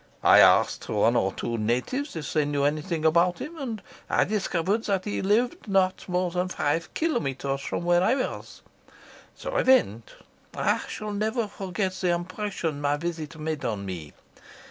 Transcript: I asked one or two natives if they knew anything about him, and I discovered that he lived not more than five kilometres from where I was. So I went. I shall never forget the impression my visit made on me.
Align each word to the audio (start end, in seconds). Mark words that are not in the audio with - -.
I 0.23 0.39
asked 0.39 0.89
one 0.89 1.15
or 1.15 1.31
two 1.31 1.59
natives 1.59 2.15
if 2.15 2.33
they 2.33 2.43
knew 2.43 2.63
anything 2.63 3.05
about 3.05 3.37
him, 3.37 3.55
and 3.59 3.83
I 4.09 4.23
discovered 4.23 4.85
that 4.85 5.05
he 5.05 5.21
lived 5.21 5.67
not 5.67 6.09
more 6.09 6.31
than 6.31 6.47
five 6.47 6.91
kilometres 6.95 7.61
from 7.61 7.83
where 7.83 8.01
I 8.01 8.15
was. 8.15 8.63
So 9.35 9.51
I 9.51 9.61
went. 9.61 10.15
I 10.55 10.81
shall 10.87 11.11
never 11.13 11.47
forget 11.47 11.93
the 11.93 12.15
impression 12.15 12.81
my 12.81 12.97
visit 12.97 13.37
made 13.39 13.63
on 13.63 13.85
me. 13.85 14.13